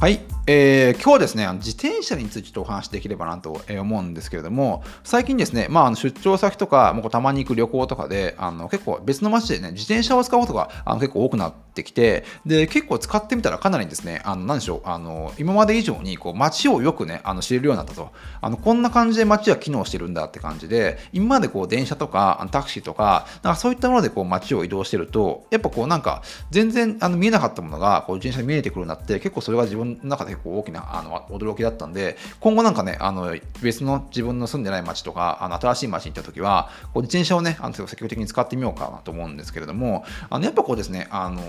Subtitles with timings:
[0.00, 18.10] はい、えー、今日はですね、自転車についてちょっとお話できればなと思うんですけれども、最近ですね、まあ、あの出張先とか、もうたまに行く旅行とかで、あの結構別の街でね、自転車を使うことがあの結構多くなってきて、で、結構使ってみたらかなりですね、あの何でしょう、あの今まで以上にこう街をよくね、あの知れるようになったと。
[18.40, 41.40] あのこんな感じで街は機能してるんだって感じで、今までこう電車とかタクシーとか、なんかそういったものでこう街を移動してると、やっぱこうなんか全然あの見えなかったものがこう自転車に見えてくるようになって、結構それが自分の中で結構大ききなあの驚きだったんで、今後なんかね、あの別の自分の住んでない街とか、あの新しい街に行った時は、こう自転車をね、あの積極的に使ってみようかなと思うんですけれども、あのやっぱこうですね、あの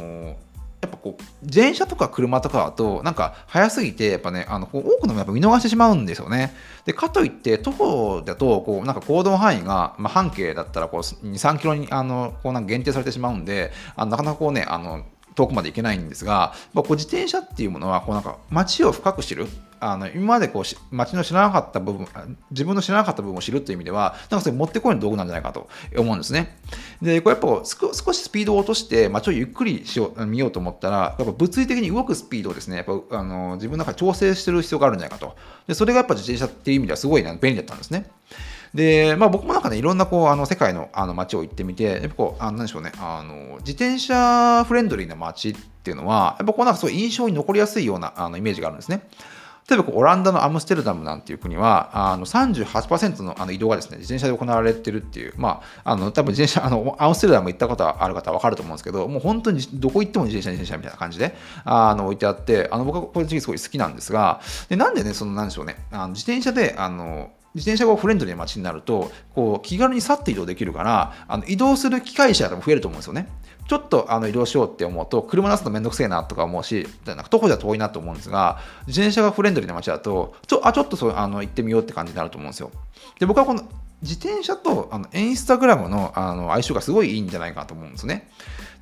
[0.82, 6.54] やっぱこう電車とか車とかだとなんか早すぎてやっぱねあの多くのやっぱ見逃してしまうんですよね。
[6.86, 15.03] でかといって徒歩だとこうなんか行動範囲が、まあ、半径だったらこう23キロにあのこうなんか限定されてしまうんであなかなかこうねあの
[15.40, 19.48] 遠くまで行けないんですが、まあ、こう自転車っていうものはこうなんか街を深く知る。
[19.82, 22.06] あの今までこう街の知らなかった部分
[22.52, 26.58] 自分の知らなかった部分を知るという意味ではなんかそれ持ってこいの道具なんじゃないかと思うんですね。
[27.02, 35.38] でこれやっぱ少しスピードを落として街をゆっくりしよう見ようと思ったらやっぱ物理的に動くスピードをですねやっぱあの自分の中で調整してる必要があるんじゃないかと。
[35.66, 38.12] でそれがやっぱ自転車っていう意味ではすごい、ね、便利だったんですね。
[38.73, 49.08] で、まあ、僕もなんかね、いろんなこうあの世界のあの街を行ってみて、やっぱこう、あなんでしょうね、あの自転車フレンドリーな街っていうのは、やっぱこうなんかそう印象に残りやすいようなあのイメージがあるんですね。
[49.70, 73.28] 例えばこうオランダのアムステルダムなんていう国はあの38%のあの移動がですね自転車で行われてるっていう、まあ、あの多分自転車あのアムステルダム行ったことある方は分かると思うんですけどもう本当にどこ行っても自転車自転車みたいな感じであの置いてあってあの僕はこれすごい好きなんですがでなんでねそのなんでしょうねあの自転車であの自転車がフレンドリーな街になるとこう気軽に去って移動できるからあの移動する機会者でも増えると思うんですよね。
[73.67, 76.88] ちょっとあの移動しようって思うと車出すのめんどくせえなとか思うし
[77.30, 82.71] 徒歩じゃ遠いなと思うんですが自転車がフレンドリーな街だとちょあちょっとそうあの行ってみようって感じになると思うんですよ。
[83.20, 83.61] で僕はこの
[84.02, 88.30] 自転車とあのインスタグラムのあの相性がすごいいいんじゃないかと思うんですね。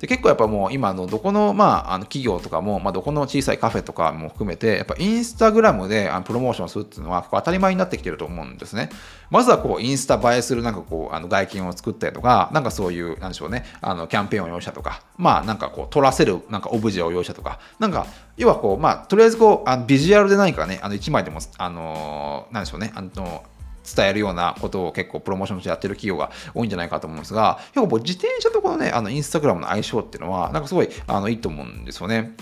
[0.00, 8.90] で結構やっぱもう今のどこの,、まあ、あの企業とかも、まあ、どこの小さいカフェとかも含めてやっぱインスタグラムであのプロモーションするっていうのは当たり前になってきてると思うんですね。
[9.30, 23.44] まずはこうインスタ映えするなんかこうあの外見を作ったりとかなんかそういうなんでしょうねあのキャンペーンを用意したとかまあなんかこう撮らせるなんかオブジェを用意したとかなんか要はこうまあとりあえずこうあのビジュアルで何かねあの1枚でもあのなんでしょうねあの
[23.94, 32.34] 伝えるようなことを結構プロモーションとしてやってる企業が多いんじゃないかと思うんですが、結構自転車とこのね、あのインスタグラムの相性っていうのは、なんかすごいあのいいと思うんですよね。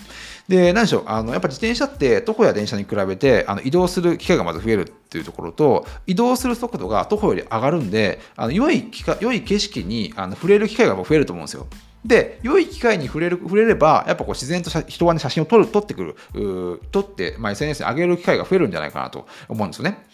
[0.47, 11.67] で、何でしょう、あのやっぱ自転車って徒歩や電車に比べてあの移動する機会がまず増えるっていうところと、移動する速度が徒歩より上がるんで、あの良い良い景色にあの触れる機会が増えると思うんですよ。
[12.05, 20.05] で、良い機会に触れる触れれば、やっぱこう自然と人は、ね、写真を撮る撮ってくる、撮って、まあ、SNS に上げる機会が増えるんじゃないかなと思うんですよね。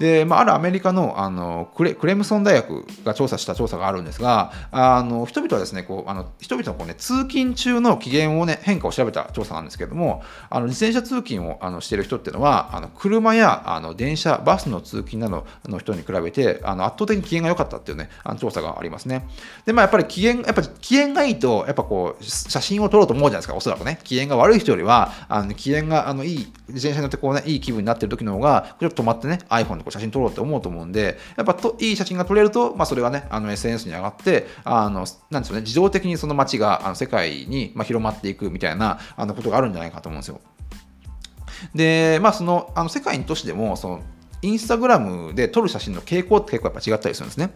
[0.00, 19.28] で、まあ、あるアメリカのあのクレクレムソン大学が調査した調査があるんですが、あの人々はですね、こうあの人々のこう、ね、通勤中の機嫌を、ね、変化を調べた調査なんですけれども、あの自転車通勤をあのしている人っていうのは、あの車やあの電車、バスの通勤などの人に比べて、あの圧倒的に機嫌が良かったっていうね、あの調査がありますね。
[19.66, 23.98] で、まあ、やっぱり機嫌、やっぱ機嫌がいいと、やっぱこう、写真を撮ろうと思うじゃないですか、おそらくね。
[24.02, 26.36] 機嫌が悪い人よりは、あの機嫌があのいい、
[26.68, 40.40] 自転車に乗ってこうね、いい気分になってる時の方が、ちょっと止まってね、iPhone でこう写真撮ろうって思うと思うんで、やっぱといい写真が撮れると、まあ、それがね、あの SNS に上がって、あの、なんですよね、自動的にその街があの世界に、まあ、広まっていくみたいなあのことがあるんじゃないかと思うんですよ。
[41.74, 44.02] で、まあ、その、あの世界に都市でも、その、
[44.42, 47.50] インスタグラムで撮る写真の傾向って結構やっぱ違ったりするんですね。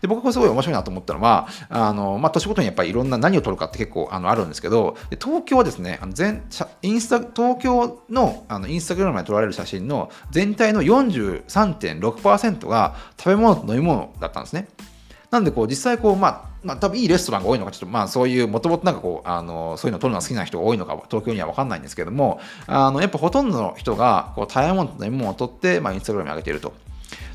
[0.00, 6.42] で僕がすごい面白いなと思ったのは、あのまあ、年ごとにやっぱりいろんな何を撮るかって結構あのあるんですけど、東京はですね、あの全
[6.82, 14.68] インスタ東京のあのインスタグラムで撮られる写真の全体の43.6%が食べ物と飲み物だったんですね。
[15.30, 26.72] なんでこう実際こう、まあ、まあ、多分いいレストランが多いのか、ちょっとまあそういう、もともとなんかこう、あの、そういうのを撮るのが好きな人が多いのか、東京には分かんないんですけども、あの、やっぱほとんどの人が、こう、食べ物と飲み物を撮って、まあ、インスタグラムに上げていると。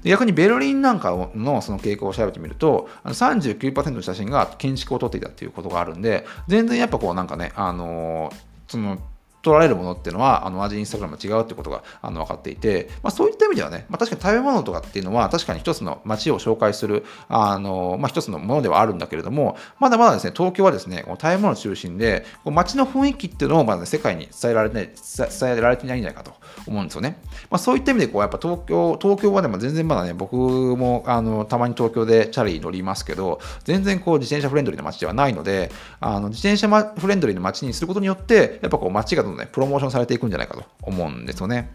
[0.09, 8.31] 逆にベルリンなんかのその傾向を調べてみると、39%の写真が建築を撮っていたということがあるんで、全然やっぱこうなんかね、あの
[8.67, 8.99] その
[9.45, 26.33] 取られるものっていうのは、あの同じインスタグラム違うってことがあの分かっていて、まあ、そういった意味ではね、まあ、確かに食べ物とかっていうのは、確かに一つの街を紹介する、あのまあ、一つのものではあるんだけれども、まだまだですね、東京はですね、この食べ物中心で、こう街の雰囲気っていうのをまだ、ね、世界に伝えられてない、伝えられてないんじゃないかと
[26.65, 27.21] 思うんですよね。
[27.51, 41.71] まあ、そういった意味で、こうやっぱ東京、東京はでも全然まだね、僕もあのたまに東京でチャリ乗りますけど、全然こう自転車フレンドリーな街ではないので、あの自転車フレンドリーな街にすることによって、やっぱこう街がどんどんどね、プロモーションされていくんじゃないかと思うんですよね。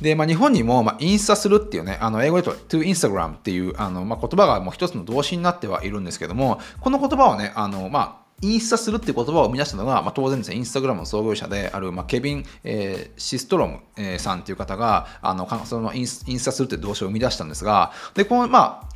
[0.00, 18.88] で、まあ、日本にも、まあ、インスタするっていうね、あの英語で言うと to Instagram っていうあの、まあ、言葉がもう一つの動詞になってはいるんですけども、この言葉をね、あのまあインスタするっていう言葉を生み出したのが、まあ、当然ですね、インスタグラムの創業者である、まあ、ケビン、えー、シストロム、えー、さんっていう方が、あのそのインスタするっていう動詞を生み出したんですが、で、この、まあ、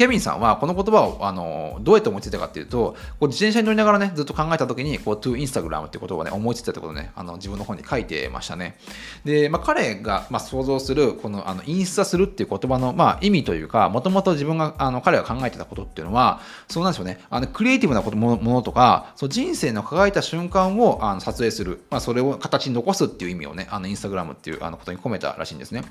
[0.00, 8.78] ケビンさんはこの言葉をあのどうやって思いついたかっていうと、こう自転車に乗りながらね、ずっと考えたときに、こう、to Instagram って言葉をね、思いついたってことをね、あの自分の本に書いてましたね。
[9.26, 25.84] で、まあ、彼が、まあ、想像する、このあのインスタするっていう言葉の、まあ、意味というか、もともと自分が、あの彼が考えてたことっていうのは、そうなんでしょうね、あのクリエイティブなことものとか、そう人生の輝いた瞬間をあの撮影する、まあ、それを形に残すっていう意味をね、あのインスタグラムっていうあのことに込めたらしいんですね。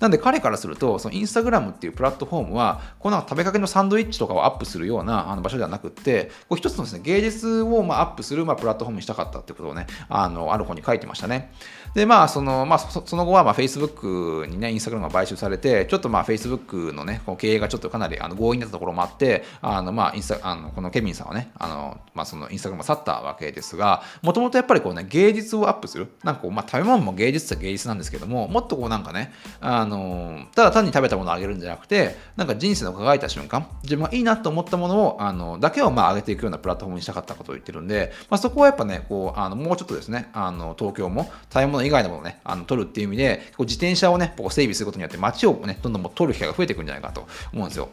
[0.00, 11.52] なんで彼からすると、そのインスタグラムっていうプラットフォームは、この食べかけのサンドイッチとかをアップするようなあの場所ではなくってこう一つのです、ね、芸術をまあアップするまあプラットフォームにしたかったってことをねあのある本に書いてましたね。
[11.94, 47.88] でまあその,、まあ、その後はまあ Facebook にねインスタグラムが買収されてちょっとまあ Facebook のねこう経営がちょっとかなりあの強引だったところもあってあのまあインスタあのこのケビンさんはねあの、まあ、そのインスタグラムを去ったわけですがもともとやっぱりこうね芸術をアップするなんかこう、まあ、食べ物も芸術っ芸術なんですけどももっとこうなんかねあのただ単に食べたものをあげるんじゃなくてなんか人生の輝いた瞬間自分がいいなと思ったものをあのだけをまあ上げていくようなプラットフォームにしたかったことを言ってるんで、まあ、そこはやっぱねこうあのもうちょっとですねあの東京も食べ物以外のものをねあの取るっていう意味でこう自転車をねこう整備することによって街をねどんどんも取る機会が増えていくんじゃないかと思うんですよ。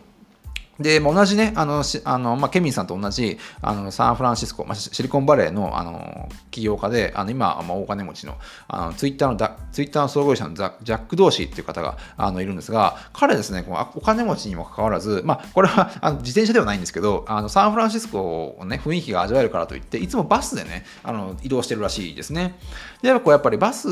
[0.79, 8.37] で、まあ、同じね、あの、あのまあ、ケミンさんと同じ、あの、サンフランシスコ、まあ、シリコンバレーの、あの、起業家で、あの、今、まあ、大金持ちの、
[8.69, 22.57] あの、ツイッターのだ、ツイッターの創業者のザジャック・ドーシーっていう方が、あの、いるんですが、彼ですね、このお金持ちにもかかわらず、まあ、これは、あの自転車ではないんですけど、あの、サンフランシスコをね、雰囲気が味わえるからといって、いつもバスでね、あの、移動してるらしいですね。
[23.01, 23.87] で、やっぱこう、やっぱりバス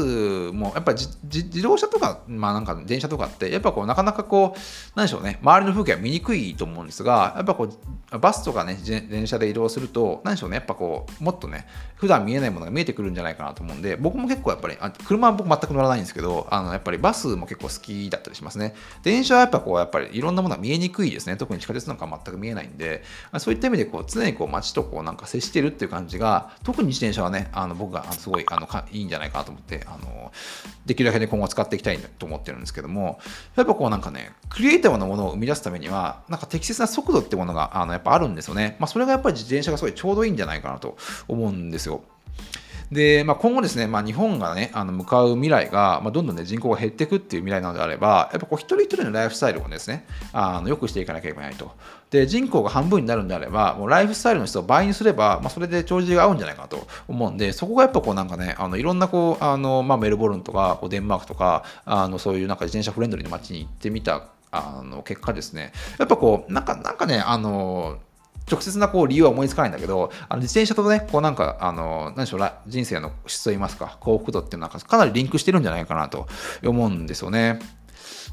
[0.54, 7.66] も、やっぱり自動車とか、まあ、なんか電車とかって、やっぱこう、なかなかこう、なんでしょうね、周りの風景は見にくいと思う思うんですが、やっぱこ
[8.12, 8.78] うバスとかね
[9.10, 18.76] 電車で移動すると何でしょうねやっぱこうもっとね普段見えないものが見えてくるんじゃないかなと思うんで僕も結構やっぱりあ車は僕全く乗らないんですけどあのやっぱりバスも結構好きだったりしますね。
[19.04, 21.36] 電車はやっぱこうやっぱりいろんなものが見えにくいですね。
[21.38, 23.04] 特に地下鉄なんか全く見えないんで
[23.40, 30.32] そういった意味でこう常にこう街とこうなんか接してるっていう感じが特に自転車はねあの僕がすごいあのいいんじゃないかなと思ってあの
[30.86, 33.20] できるだけで今後使っていきたいと思ってるんですけども
[33.56, 38.76] やっぱこうなんかねクリエイティブなものを生み出すためにはなんか適切な速度ってものがあのやっぱあるんですよね。
[38.80, 40.98] まあ、それがやっぱり自転車がすごいちょうどいいんじゃないかなと
[41.28, 42.02] 思うんですよ。
[42.92, 51.72] で、まあ、今後ですね、まあ、日本がね、あの向かう未来が、まあ、どんどんね、人口が減っていくっていう未来なのであれば、やっぱこう、一人一人のライフスタイルをですね、あの良くしていかなければいけないと。
[52.12, 64.22] で、人口が半分になるんであれば、もうライフスタイルの質を倍にすれば、まあ、それで帳尻が合うんじゃないかなと思うんで、そこがやっぱこうなんかね、あのいろんなこう、あのまあ、メルボルンとかこうデンマークとか、あのそういうなんか自転車フレンドリーな街に行ってみた
[64.52, 67.98] あの結果ですね、やっぱこう、なんか、なんかね、あの、
[68.50, 76.28] 直接なこう理由は思いつかないんだけど、あの自転車とね、こうなんか、あの、何でしょう、人生の質といいますか、幸福度っていうのはかなりリンクしてるんじゃないかなと
[76.66, 77.60] 思うんですよね。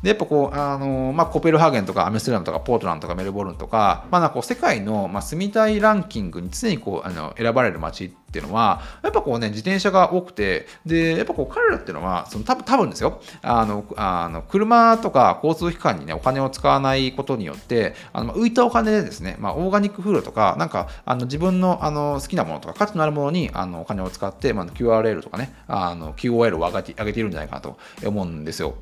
[0.03, 28.75] で、やっぱこう、あのまあ、コペルハーゲンとかアメステルダムとかポートランとかメルボルンとか、まあ、なんかこう世界の、まあ、住みたいランキングに常にこうあの選ばれる街っていうのは、やっぱこうね、自転車が多くて、で、やっぱこう彼らっていうのは、その多分多分ですよ、あの、あの車とか交通機関にね、お金を使わないことによって、あの浮いたお金でですね、まあ、オーガニックフードとか、なんか、あの自分のあの好きなものとか、価値のあるものにあのお金を使って、まあ、QRL とかね、あの QOL を上げているんじゃないかなと思うんですよ。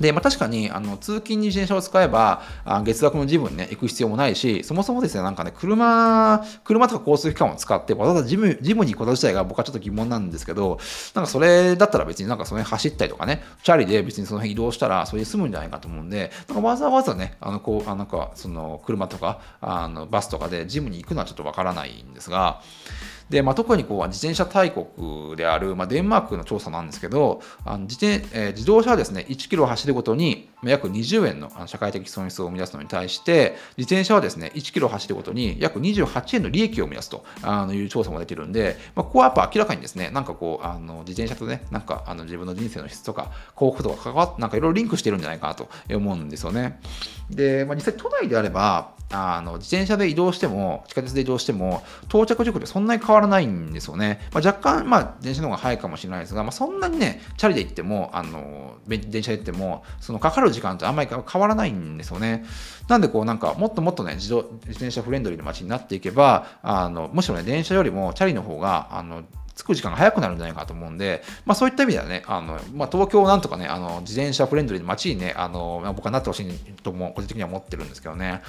[0.00, 10.78] で、まあ、確かにあの通勤に自転車を使えばあ月額のジムに、ね、行く必要もないし、そもそもですね、なんかね、車、車とか交通機関を使ってわざわざジムジムに行くこと自体が僕はちょっと疑問なんですけど、
[11.14, 22.62] なんかそれだったら別になんかその辺走ったりとかね、チャリで別にその辺移動したらそれで済むんじゃないかと思うんで、なんかわざわざね、あのこうあなんかその車とかあのバスとかでジムに行くのはちょっとわからないんですが、
[23.30, 46.80] で、まあ、特にこう自転車大国である、まあ、デンマークの調査なんですけど、あの自転えー、自動車はですね、1キロ走るごとに約20円の社会的損失を生み出すのに対して、自転車はですね、1キロ走るごとに約28円の利益を生み出すとあのいう調査も出てるんで、まあ、ここはやっぱ明らかにですね、なんかこう、あの自転車とね、なんかあの自分の人生の質とか幸福度が関わって、なんかいろいろリンクしてるんじゃないかなと思うんですよね。
[47.30, 54.20] で、まあ、実際都内であれば、あの自転車で移動しても、地下鉄で移動しても、到着時刻でそんなに変わらないんですよね。
[54.32, 62.44] まあ、若干、まあ、電車の方が早いかもしれないですが、まあ、そんなにね、チャリで行っても、あの電車で行っても、そのかかる時間とあんまり変わらないんですよね。
[62.88, 69.22] なんで、こう、なんか、もっともっとね、自動自転車フレンドリーな街になっていけば、あのむしろね、電車よりもチャリの方が、あの
[69.60, 76.52] 着く時間が早くなるんじゃないかと思うんで、まあ、そういった意味ではね、あのまあ、東京をなんとかね、あの自転車フレンドリーな街にね、あの僕はなってほしい
[76.82, 78.40] とも個人的には思ってるんですけどね、やっ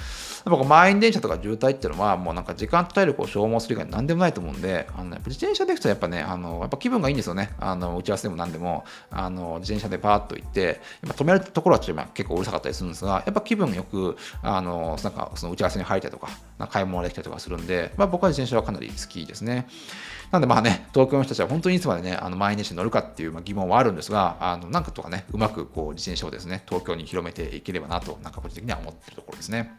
[0.44, 16.28] ぱ満員電車とか渋滞っていうのは、もうなんか時間と体力を消耗する以外に何でもないと思うんで、あの自転車で行くとやっぱね、あのやっぱ気分がいいんですよね、あの打ち合わせでも何でも、あの自転車でパーッと行って、やっぱ止めるところはちょっと結構うるさかったりするんですが、やっぱ気分よく、あのなんかその打ち合わせに入ったりとか、
[16.68, 19.66] 買い物できたりとかするんで、まあ、僕は自転車はかなり好きですね。
[20.32, 29.78] なんでまあね、東京の人たちは本当にいつまでね、あの毎日乗るかっていう疑問はあるんですが、あのなんかとかね、うまくこう自転車をですね、東京に広めていければなと、なんか個人的には思ってるところですね。